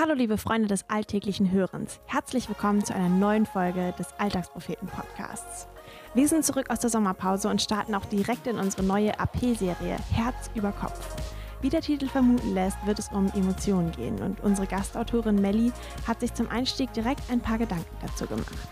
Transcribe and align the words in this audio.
Hallo 0.00 0.14
liebe 0.14 0.38
Freunde 0.38 0.68
des 0.68 0.88
alltäglichen 0.88 1.50
Hörens. 1.50 1.98
Herzlich 2.06 2.48
willkommen 2.48 2.84
zu 2.84 2.94
einer 2.94 3.08
neuen 3.08 3.46
Folge 3.46 3.92
des 3.98 4.06
Alltagspropheten 4.16 4.86
Podcasts. 4.86 5.66
Wir 6.14 6.28
sind 6.28 6.44
zurück 6.44 6.70
aus 6.70 6.78
der 6.78 6.88
Sommerpause 6.88 7.48
und 7.48 7.60
starten 7.60 7.96
auch 7.96 8.04
direkt 8.04 8.46
in 8.46 8.58
unsere 8.58 8.84
neue 8.84 9.18
AP-Serie 9.18 9.96
Herz 10.12 10.52
über 10.54 10.70
Kopf. 10.70 11.16
Wie 11.62 11.68
der 11.68 11.80
Titel 11.80 12.06
vermuten 12.06 12.54
lässt, 12.54 12.76
wird 12.86 13.00
es 13.00 13.08
um 13.08 13.26
Emotionen 13.34 13.90
gehen 13.90 14.22
und 14.22 14.38
unsere 14.38 14.68
Gastautorin 14.68 15.40
Melli 15.40 15.72
hat 16.06 16.20
sich 16.20 16.32
zum 16.32 16.48
Einstieg 16.48 16.92
direkt 16.92 17.28
ein 17.28 17.40
paar 17.40 17.58
Gedanken 17.58 17.96
dazu 18.00 18.28
gemacht. 18.28 18.68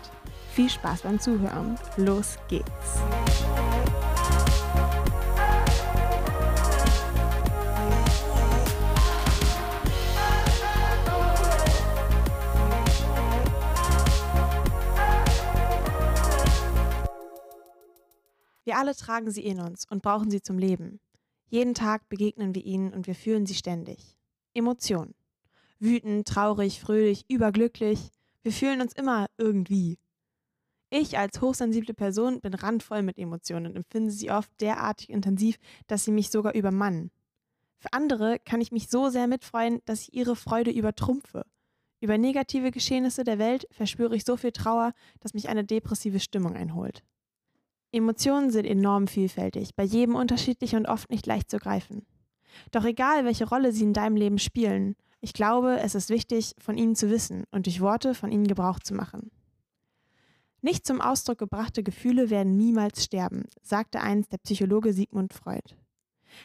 Viel 0.53 0.69
Spaß 0.69 1.01
beim 1.01 1.19
Zuhören. 1.19 1.77
Los 1.97 2.37
geht's. 2.47 3.01
Wir 18.67 18.77
alle 18.77 18.93
tragen 18.93 19.31
sie 19.31 19.45
in 19.45 19.61
uns 19.61 19.85
und 19.89 20.01
brauchen 20.01 20.29
sie 20.29 20.41
zum 20.41 20.57
Leben. 20.57 20.99
Jeden 21.47 21.73
Tag 21.73 22.09
begegnen 22.09 22.53
wir 22.53 22.65
ihnen 22.65 22.91
und 22.91 23.07
wir 23.07 23.15
fühlen 23.15 23.45
sie 23.45 23.53
ständig. 23.53 24.17
Emotionen. 24.53 25.15
Wütend, 25.79 26.27
traurig, 26.27 26.81
fröhlich, 26.81 27.23
überglücklich. 27.29 28.09
Wir 28.43 28.51
fühlen 28.51 28.81
uns 28.81 28.91
immer 28.91 29.27
irgendwie. 29.37 29.97
Ich 30.89 31.17
als 31.17 31.39
hochsensible 31.39 31.93
Person 31.93 32.41
bin 32.41 32.53
randvoll 32.53 33.03
mit 33.03 33.17
Emotionen 33.17 33.67
und 33.67 33.77
empfinde 33.77 34.11
sie 34.11 34.31
oft 34.31 34.51
derartig 34.59 35.11
intensiv, 35.11 35.55
dass 35.87 36.03
sie 36.03 36.11
mich 36.11 36.29
sogar 36.29 36.53
übermannen. 36.53 37.11
Für 37.77 37.93
andere 37.93 38.37
kann 38.37 38.59
ich 38.59 38.73
mich 38.73 38.89
so 38.89 39.07
sehr 39.07 39.27
mitfreuen, 39.27 39.79
dass 39.85 40.01
ich 40.01 40.13
ihre 40.13 40.35
Freude 40.35 40.71
übertrumpfe. 40.71 41.45
Über 42.01 42.17
negative 42.17 42.71
Geschehnisse 42.71 43.23
der 43.23 43.39
Welt 43.39 43.65
verspüre 43.71 44.13
ich 44.17 44.25
so 44.25 44.35
viel 44.35 44.51
Trauer, 44.51 44.91
dass 45.21 45.33
mich 45.33 45.47
eine 45.47 45.63
depressive 45.63 46.19
Stimmung 46.19 46.57
einholt. 46.57 47.05
Emotionen 47.91 48.51
sind 48.51 48.65
enorm 48.65 49.07
vielfältig, 49.07 49.75
bei 49.75 49.83
jedem 49.83 50.15
unterschiedlich 50.15 50.75
und 50.75 50.87
oft 50.87 51.09
nicht 51.09 51.25
leicht 51.25 51.49
zu 51.49 51.57
greifen. 51.57 52.05
Doch 52.71 52.83
egal, 52.83 53.23
welche 53.23 53.47
Rolle 53.47 53.71
sie 53.71 53.83
in 53.83 53.93
deinem 53.93 54.15
Leben 54.15 54.39
spielen, 54.39 54.95
ich 55.19 55.33
glaube, 55.33 55.79
es 55.79 55.95
ist 55.95 56.09
wichtig, 56.09 56.53
von 56.59 56.77
ihnen 56.77 56.95
zu 56.95 57.09
wissen 57.09 57.45
und 57.51 57.65
durch 57.65 57.81
Worte 57.81 58.13
von 58.13 58.31
ihnen 58.31 58.45
Gebrauch 58.47 58.79
zu 58.79 58.93
machen. 58.93 59.31
Nicht 60.61 60.85
zum 60.85 61.01
Ausdruck 61.01 61.37
gebrachte 61.37 61.81
Gefühle 61.81 62.29
werden 62.29 62.57
niemals 62.57 63.03
sterben, 63.03 63.45
sagte 63.61 64.01
einst 64.01 64.31
der 64.33 64.39
Psychologe 64.39 64.91
Sigmund 64.91 65.33
Freud. 65.33 65.75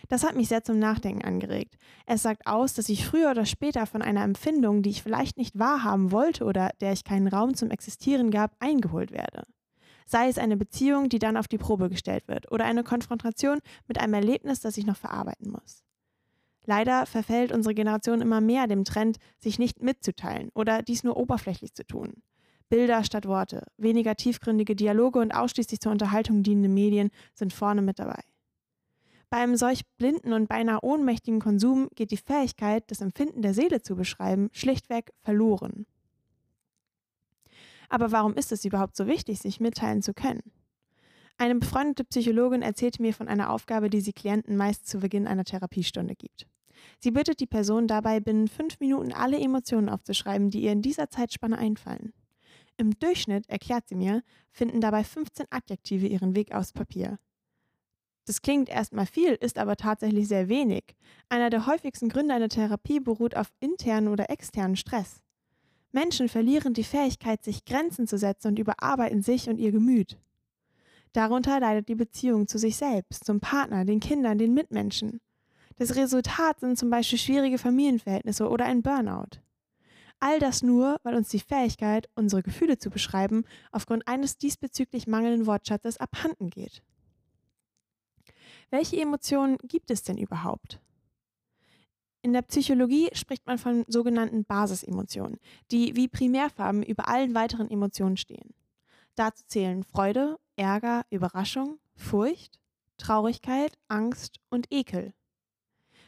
Das 0.09 0.23
hat 0.23 0.37
mich 0.37 0.49
sehr 0.49 0.63
zum 0.63 0.79
Nachdenken 0.79 1.25
angeregt. 1.25 1.77
Es 2.07 2.23
sagt 2.23 2.47
aus, 2.47 2.73
dass 2.73 2.89
ich 2.89 3.05
früher 3.05 3.31
oder 3.31 3.47
später 3.47 3.85
von 3.87 4.01
einer 4.01 4.23
Empfindung, 4.23 4.83
die 4.83 4.91
ich 4.91 5.03
vielleicht 5.03 5.39
nicht 5.39 5.59
wahrhaben 5.59 6.13
wollte 6.13 6.45
oder 6.45 6.71
der 6.81 6.93
ich 6.93 7.05
keinen 7.05 7.27
Raum 7.27 7.55
zum 7.55 7.71
Existieren 7.71 8.31
gab, 8.31 8.55
eingeholt 8.61 9.11
werde 9.11 9.43
sei 10.13 10.29
es 10.29 10.37
eine 10.37 10.59
Beziehung, 10.59 11.09
die 11.09 11.19
dann 11.19 11.39
auf 11.39 11.49
die 11.49 11.57
Probe 11.57 11.89
gestellt 11.89 12.29
wird, 12.29 12.53
oder 12.53 12.67
eine 12.67 12.85
Konfrontation 12.85 13.61
mit 13.89 13.99
einem 13.99 14.13
Erlebnis, 14.13 14.61
das 14.61 14.77
ich 14.77 14.85
noch 14.85 14.97
verarbeiten 14.97 15.51
muss. 15.51 15.83
Leider 16.67 17.07
verfällt 17.07 17.51
unsere 17.51 17.75
Generation 17.75 18.21
immer 18.21 18.43
mehr 18.43 18.67
dem 18.67 18.85
Trend, 18.85 19.17
sich 19.39 19.59
nicht 19.59 19.83
mitzuteilen 19.83 20.51
oder 20.55 20.83
dies 20.83 21.03
nur 21.03 21.17
oberflächlich 21.17 21.75
zu 21.75 21.85
tun. 21.85 22.23
Bilder 22.69 23.05
statt 23.05 23.27
Worte, 23.27 23.67
weniger 23.79 24.15
tiefgründige 24.15 24.77
Dialoge 24.77 25.19
und 25.19 25.33
ausschließlich 25.33 25.81
zur 25.81 25.93
Unterhaltung 25.93 26.43
dienende 26.43 26.69
Medien 26.69 27.11
sind 27.35 27.53
vorne 27.53 27.83
mit 27.83 27.99
dabei. 27.99 28.23
Beim 29.31 29.57
solch 29.57 29.81
blinden 29.97 30.35
und 30.35 30.47
beinahe 30.47 30.81
ohnmächtigen 30.83 31.41
Konsum 31.41 31.89
geht 31.95 32.11
die 32.11 32.19
Fähigkeit, 32.19 32.85
das 32.89 33.01
Empfinden 33.01 33.41
der 33.41 33.55
Seele 33.55 33.81
zu 33.81 33.97
beschreiben, 33.97 34.51
schlichtweg 34.53 35.11
verloren. 35.23 35.87
Aber 37.93 38.11
warum 38.11 38.33
ist 38.37 38.53
es 38.53 38.65
überhaupt 38.65 38.97
so 38.97 39.07
wichtig, 39.07 39.41
sich 39.41 39.61
mitteilen 39.61 40.01
zu 40.01 40.15
können? 40.15 40.41
Eine 41.37 41.57
befreundete 41.57 42.05
Psychologin 42.05 42.63
erzählte 42.63 43.03
mir 43.03 43.13
von 43.13 43.29
einer 43.29 43.51
Aufgabe, 43.51 43.91
die 43.91 44.01
sie 44.01 44.15
Klienten 44.15 44.57
meist 44.57 44.89
zu 44.89 45.01
Beginn 45.01 45.27
einer 45.27 45.45
Therapiestunde 45.45 46.15
gibt. 46.15 46.47
Sie 47.01 47.11
bittet 47.11 47.41
die 47.41 47.47
Person 47.47 47.89
dabei, 47.89 48.19
binnen 48.21 48.49
fünf 48.49 48.81
Minuten 48.81 49.13
alle 49.13 49.39
Emotionen 49.39 49.91
aufzuschreiben, 49.91 50.49
die 50.49 50.63
ihr 50.63 50.73
in 50.73 50.81
dieser 50.81 51.11
Zeitspanne 51.11 51.59
einfallen. 51.59 52.15
Im 52.79 52.99
Durchschnitt, 52.99 53.47
erklärt 53.51 53.87
sie 53.89 53.95
mir, 53.95 54.23
finden 54.53 54.81
dabei 54.81 55.05
15 55.05 55.45
Adjektive 55.51 56.07
ihren 56.07 56.35
Weg 56.35 56.55
aufs 56.55 56.73
Papier. 56.73 57.19
Das 58.25 58.41
klingt 58.41 58.71
erstmal 58.71 59.07
viel, 59.07 59.35
ist 59.35 59.59
aber 59.59 59.77
tatsächlich 59.77 60.29
sehr 60.29 60.49
wenig. 60.49 60.97
Einer 61.29 61.51
der 61.51 61.67
häufigsten 61.67 62.09
Gründe 62.09 62.35
einer 62.35 62.49
Therapie 62.49 63.01
beruht 63.01 63.37
auf 63.37 63.53
internen 63.61 64.09
oder 64.09 64.31
externen 64.31 64.77
Stress. 64.77 65.22
Menschen 65.93 66.29
verlieren 66.29 66.75
die 66.75 66.85
Fähigkeit, 66.85 67.45
sich 67.45 67.65
Grenzen 67.65 68.07
zu 68.07 68.19
setzen 68.19 68.49
und 68.49 68.59
überarbeiten 68.59 69.23
sich 69.23 69.49
und 69.49 69.59
ihr 69.59 69.73
Gemüt. 69.73 70.19
Darunter 71.13 71.61
leidet 71.61 71.89
die 71.89 71.95
Beziehung 71.95 72.49
zu 72.49 72.59
sich 72.59 72.77
selbst, 72.77 73.25
zum 73.25 73.41
Partner, 73.41 73.85
den 73.85 74.01
Kindern, 74.01 74.39
den 74.39 74.55
Mitmenschen. 74.55 75.21
Das 75.77 75.95
Resultat 75.95 76.61
sind 76.61 76.79
zum 76.79 76.91
Beispiel 76.91 77.19
schwierige 77.19 77.59
Familienverhältnisse 77.59 78.49
oder 78.49 78.65
ein 78.65 78.83
Burnout. 78.83 79.41
All 80.21 80.39
das 80.39 80.63
nur, 80.63 81.01
weil 81.03 81.17
uns 81.17 81.29
die 81.29 81.41
Fähigkeit, 81.41 82.09
unsere 82.15 82.43
Gefühle 82.43 82.79
zu 82.79 82.91
beschreiben, 82.91 83.45
aufgrund 83.73 84.07
eines 84.07 84.39
diesbezüglich 84.39 85.07
mangelnden 85.07 85.47
Wortschatzes 85.47 85.99
abhanden 85.99 86.49
geht. 86.49 86.83
Welche 88.71 89.01
Emotionen 89.01 89.59
gibt 89.59 89.91
es 89.91 90.03
denn 90.03 90.17
überhaupt? 90.17 90.81
In 92.25 92.33
der 92.33 92.43
Psychologie 92.43 93.09
spricht 93.15 93.47
man 93.47 93.59
von 93.59 93.85
sogenannten 93.89 94.45
Basisemotionen, 94.45 95.41
die 95.73 95.97
wie 95.97 96.07
Primärfarben 96.07 96.85
über 96.85 97.09
allen 97.09 97.35
weiteren 97.35 97.69
Emotionen 97.69 98.17
stehen. 98.17 98.55
Dazu 99.17 99.43
zählen 99.47 99.83
Freude, 99.83 100.39
Ärger, 100.55 101.05
Überraschung, 101.11 101.81
Furcht, 101.97 102.61
Traurigkeit, 102.97 103.77
Angst 103.89 104.39
und 104.51 104.69
Ekel. 104.71 105.13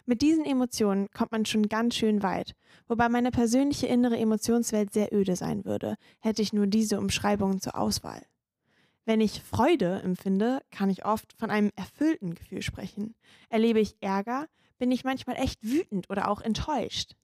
Mit 0.07 0.23
diesen 0.23 0.45
Emotionen 0.45 1.11
kommt 1.11 1.33
man 1.33 1.47
schon 1.47 1.69
ganz 1.69 1.97
schön 1.97 2.23
weit, 2.23 2.55
wobei 2.87 3.09
meine 3.09 3.33
persönliche 3.33 3.89
innere 3.89 4.17
Emotionswelt 4.17 4.93
sehr 4.93 5.13
öde 5.13 5.35
sein 5.35 5.65
würde, 5.65 5.97
hätte 6.21 6.43
ich 6.43 6.53
nur 6.53 6.69
diese 6.69 6.99
Umschreibungen 7.01 7.61
zur 7.61 7.77
Auswahl. 7.77 8.25
Wenn 9.05 9.21
ich 9.21 9.43
Freude 9.43 10.01
empfinde, 10.03 10.63
kann 10.71 10.91
ich 10.91 11.05
oft 11.05 11.33
von 11.33 11.51
einem 11.51 11.73
erfüllten 11.75 12.35
Gefühl 12.35 12.63
sprechen. 12.63 13.15
Erlebe 13.49 13.81
ich 13.81 13.97
Ärger, 14.01 14.47
bin 14.79 14.91
ich 14.91 15.05
manchmal 15.05 15.37
echt 15.37 15.62
wütend 15.62 16.11
oder 16.11 16.29
auch 16.29 16.41
enttäuscht. 16.41 17.15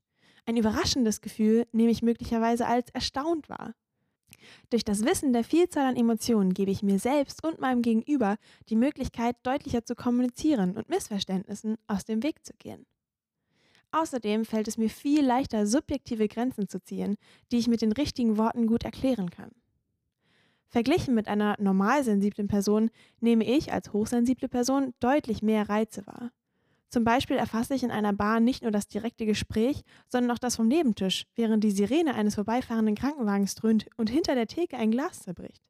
Ein 0.46 0.56
überraschendes 0.56 1.20
Gefühl 1.20 1.66
nehme 1.72 1.90
ich 1.90 2.02
möglicherweise 2.02 2.66
als 2.66 2.90
erstaunt 2.90 3.48
wahr. 3.48 3.74
Durch 4.70 4.84
das 4.84 5.04
Wissen 5.04 5.32
der 5.32 5.44
Vielzahl 5.44 5.86
an 5.86 5.96
Emotionen 5.96 6.54
gebe 6.54 6.70
ich 6.70 6.82
mir 6.82 6.98
selbst 6.98 7.44
und 7.44 7.60
meinem 7.60 7.82
Gegenüber 7.82 8.36
die 8.68 8.76
Möglichkeit, 8.76 9.36
deutlicher 9.42 9.84
zu 9.84 9.94
kommunizieren 9.94 10.76
und 10.76 10.88
Missverständnissen 10.88 11.76
aus 11.86 12.04
dem 12.04 12.22
Weg 12.22 12.44
zu 12.44 12.52
gehen. 12.58 12.86
Außerdem 13.92 14.44
fällt 14.44 14.68
es 14.68 14.78
mir 14.78 14.88
viel 14.88 15.24
leichter, 15.24 15.66
subjektive 15.66 16.28
Grenzen 16.28 16.68
zu 16.68 16.80
ziehen, 16.80 17.16
die 17.50 17.58
ich 17.58 17.66
mit 17.66 17.82
den 17.82 17.92
richtigen 17.92 18.36
Worten 18.38 18.66
gut 18.66 18.84
erklären 18.84 19.30
kann. 19.30 19.50
Verglichen 20.68 21.16
mit 21.16 21.26
einer 21.26 21.56
normalsensiblen 21.58 22.46
Person 22.46 22.90
nehme 23.18 23.44
ich 23.44 23.72
als 23.72 23.92
hochsensible 23.92 24.48
Person 24.48 24.94
deutlich 25.00 25.42
mehr 25.42 25.68
Reize 25.68 26.06
wahr. 26.06 26.30
Zum 26.90 27.04
Beispiel 27.04 27.36
erfasse 27.36 27.74
ich 27.74 27.84
in 27.84 27.92
einer 27.92 28.12
Bar 28.12 28.40
nicht 28.40 28.62
nur 28.62 28.72
das 28.72 28.88
direkte 28.88 29.24
Gespräch, 29.24 29.82
sondern 30.08 30.32
auch 30.32 30.40
das 30.40 30.56
vom 30.56 30.66
Nebentisch, 30.66 31.24
während 31.36 31.62
die 31.62 31.70
Sirene 31.70 32.14
eines 32.14 32.34
vorbeifahrenden 32.34 32.96
Krankenwagens 32.96 33.54
dröhnt 33.54 33.86
und 33.96 34.10
hinter 34.10 34.34
der 34.34 34.48
Theke 34.48 34.76
ein 34.76 34.90
Glas 34.90 35.20
zerbricht. 35.20 35.62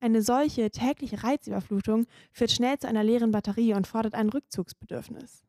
Eine 0.00 0.22
solche 0.22 0.70
tägliche 0.70 1.22
Reizüberflutung 1.22 2.06
führt 2.32 2.50
schnell 2.50 2.78
zu 2.78 2.88
einer 2.88 3.04
leeren 3.04 3.30
Batterie 3.30 3.74
und 3.74 3.86
fordert 3.86 4.14
ein 4.14 4.30
Rückzugsbedürfnis. 4.30 5.44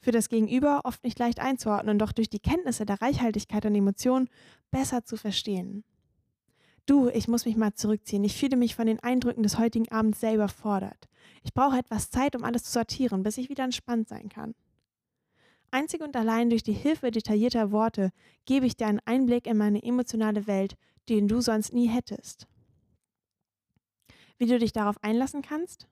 Für 0.00 0.10
das 0.12 0.28
Gegenüber 0.28 0.80
oft 0.84 1.04
nicht 1.04 1.18
leicht 1.18 1.38
einzuordnen, 1.38 1.98
doch 1.98 2.12
durch 2.12 2.28
die 2.28 2.40
Kenntnisse 2.40 2.84
der 2.84 3.00
Reichhaltigkeit 3.00 3.64
an 3.64 3.74
Emotionen 3.74 4.28
besser 4.70 5.04
zu 5.04 5.16
verstehen. 5.16 5.84
Du, 6.86 7.08
ich 7.08 7.28
muss 7.28 7.46
mich 7.46 7.56
mal 7.56 7.72
zurückziehen. 7.72 8.24
Ich 8.24 8.36
fühle 8.36 8.56
mich 8.56 8.74
von 8.74 8.86
den 8.86 9.00
Eindrücken 9.00 9.42
des 9.42 9.58
heutigen 9.58 9.90
Abends 9.90 10.20
sehr 10.20 10.34
überfordert. 10.34 11.08
Ich 11.42 11.54
brauche 11.54 11.78
etwas 11.78 12.10
Zeit, 12.10 12.36
um 12.36 12.44
alles 12.44 12.64
zu 12.64 12.72
sortieren, 12.72 13.22
bis 13.22 13.38
ich 13.38 13.48
wieder 13.48 13.64
entspannt 13.64 14.08
sein 14.08 14.28
kann. 14.28 14.54
Einzig 15.70 16.02
und 16.02 16.14
allein 16.14 16.50
durch 16.50 16.62
die 16.62 16.72
Hilfe 16.72 17.10
detaillierter 17.10 17.72
Worte 17.72 18.12
gebe 18.44 18.66
ich 18.66 18.76
dir 18.76 18.86
einen 18.86 19.00
Einblick 19.06 19.46
in 19.46 19.56
meine 19.56 19.82
emotionale 19.82 20.46
Welt, 20.46 20.76
den 21.08 21.26
du 21.26 21.40
sonst 21.40 21.72
nie 21.72 21.88
hättest. 21.88 22.46
Wie 24.38 24.46
du 24.46 24.58
dich 24.58 24.72
darauf 24.72 25.02
einlassen 25.02 25.42
kannst? 25.42 25.88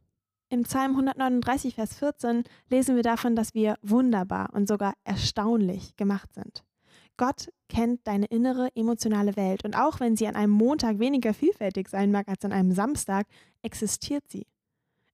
Im 0.51 0.65
Psalm 0.65 0.93
139, 0.93 1.75
Vers 1.75 1.95
14 1.95 2.45
lesen 2.69 2.97
wir 2.97 3.03
davon, 3.03 3.35
dass 3.35 3.55
wir 3.55 3.79
wunderbar 3.81 4.51
und 4.53 4.69
sogar 4.69 4.93
erstaunlich 5.05 5.97
gemacht 5.97 6.35
sind. 6.35 6.63
Gott 7.17 7.51
kennt 7.69 8.07
deine 8.07 8.27
innere 8.27 8.75
emotionale 8.75 9.37
Welt 9.37 9.65
und 9.65 9.77
auch 9.77 10.01
wenn 10.01 10.17
sie 10.17 10.27
an 10.27 10.37
einem 10.37 10.53
Montag 10.53 10.99
weniger 10.99 11.35
vielfältig 11.35 11.89
sein 11.89 12.11
mag 12.11 12.29
als 12.29 12.45
an 12.45 12.53
einem 12.53 12.73
Samstag, 12.73 13.27
existiert 13.63 14.25
sie. 14.29 14.47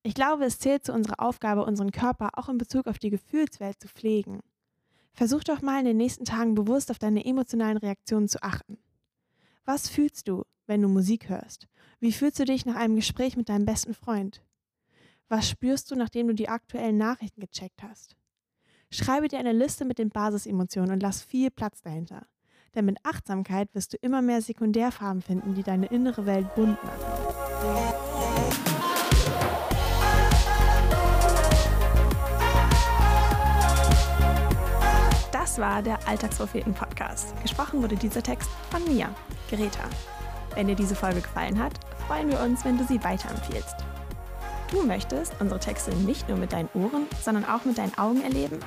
Ich 0.03 0.15
glaube, 0.15 0.45
es 0.45 0.59
zählt 0.59 0.85
zu 0.85 0.93
unserer 0.93 1.21
Aufgabe, 1.21 1.65
unseren 1.65 1.91
Körper 1.91 2.31
auch 2.35 2.49
in 2.49 2.59
Bezug 2.59 2.87
auf 2.87 2.99
die 2.99 3.11
Gefühlswelt 3.11 3.81
zu 3.81 3.89
pflegen. 3.89 4.41
Versuch 5.13 5.43
doch 5.43 5.61
mal 5.63 5.81
in 5.81 5.85
den 5.85 5.97
nächsten 5.97 6.25
Tagen 6.25 6.55
bewusst 6.55 6.91
auf 6.91 6.99
deine 6.99 7.25
emotionalen 7.25 7.77
Reaktionen 7.77 8.29
zu 8.29 8.43
achten. 8.43 8.79
Was 9.65 9.89
fühlst 9.89 10.29
du, 10.29 10.45
wenn 10.67 10.81
du 10.81 10.89
Musik 10.89 11.29
hörst? 11.29 11.67
Wie 12.01 12.13
fühlst 12.13 12.39
du 12.39 12.45
dich 12.45 12.65
nach 12.65 12.77
einem 12.77 12.95
Gespräch 12.95 13.37
mit 13.37 13.49
deinem 13.49 13.65
besten 13.65 13.95
Freund? 13.95 14.43
Was 15.29 15.49
spürst 15.49 15.91
du, 15.91 15.97
nachdem 15.97 16.29
du 16.29 16.35
die 16.35 16.49
aktuellen 16.49 16.97
Nachrichten 16.97 17.41
gecheckt 17.41 17.83
hast? 17.83 18.17
Schreibe 18.91 19.29
dir 19.29 19.39
eine 19.39 19.53
Liste 19.53 19.85
mit 19.85 19.99
den 19.99 20.09
Basisemotionen 20.09 20.93
und 20.93 21.03
lass 21.03 21.23
viel 21.23 21.51
Platz 21.51 21.83
dahinter. 21.83 22.27
Denn 22.75 22.87
mit 22.87 22.97
Achtsamkeit 23.05 23.75
wirst 23.75 23.93
du 23.93 23.99
immer 23.99 24.23
mehr 24.23 24.41
Sekundärfarben 24.41 25.21
finden, 25.21 25.55
die 25.55 25.63
deine 25.63 25.87
innere 25.87 26.25
Welt 26.25 26.55
bunt 26.55 26.83
machen. 26.83 27.01
Das 35.33 35.59
war 35.59 35.83
der 35.83 35.99
Alltagspropheten-Podcast. 36.09 37.41
Gesprochen 37.43 37.83
wurde 37.83 37.97
dieser 37.97 38.23
Text 38.23 38.49
von 38.71 38.83
mir, 38.85 39.15
Greta. 39.51 39.85
Wenn 40.55 40.67
dir 40.67 40.77
diese 40.77 40.95
Folge 40.95 41.21
gefallen 41.21 41.59
hat, 41.63 41.73
freuen 42.07 42.31
wir 42.31 42.41
uns, 42.41 42.65
wenn 42.65 42.79
du 42.79 42.85
sie 42.85 43.03
weiterempfiehlst. 43.05 43.77
Du 44.71 44.83
möchtest 44.85 45.33
unsere 45.41 45.59
Texte 45.59 45.95
nicht 45.97 46.29
nur 46.29 46.37
mit 46.37 46.53
deinen 46.53 46.69
Ohren, 46.75 47.07
sondern 47.23 47.45
auch 47.47 47.65
mit 47.65 47.79
deinen 47.79 47.97
Augen 47.97 48.23
erleben? 48.23 48.59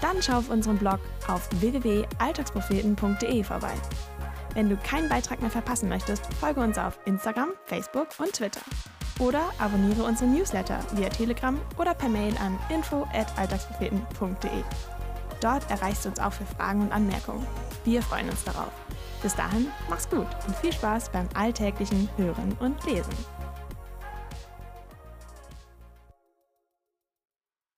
Dann 0.00 0.22
schau 0.22 0.38
auf 0.38 0.50
unserem 0.50 0.78
Blog 0.78 1.00
auf 1.26 1.48
www.alltagspropheten.de 1.60 3.42
vorbei. 3.42 3.72
Wenn 4.54 4.68
du 4.68 4.76
keinen 4.76 5.08
Beitrag 5.08 5.40
mehr 5.40 5.50
verpassen 5.50 5.88
möchtest, 5.88 6.26
folge 6.34 6.60
uns 6.60 6.78
auf 6.78 6.98
Instagram, 7.06 7.50
Facebook 7.64 8.08
und 8.18 8.32
Twitter. 8.32 8.60
Oder 9.18 9.40
abonniere 9.58 10.04
unseren 10.04 10.34
Newsletter 10.34 10.78
via 10.92 11.08
Telegram 11.08 11.58
oder 11.76 11.94
per 11.94 12.08
Mail 12.08 12.34
an 12.38 12.58
info@alltagspropheten.de. 12.68 14.62
Dort 15.40 15.70
erreichst 15.70 16.04
du 16.04 16.10
uns 16.10 16.20
auch 16.20 16.32
für 16.32 16.46
Fragen 16.46 16.82
und 16.82 16.92
Anmerkungen. 16.92 17.46
Wir 17.84 18.02
freuen 18.02 18.28
uns 18.28 18.44
darauf. 18.44 18.72
Bis 19.22 19.34
dahin, 19.34 19.68
mach's 19.88 20.08
gut 20.08 20.26
und 20.46 20.56
viel 20.56 20.72
Spaß 20.72 21.10
beim 21.10 21.28
alltäglichen 21.34 22.08
Hören 22.16 22.56
und 22.60 22.84
Lesen. 22.84 23.14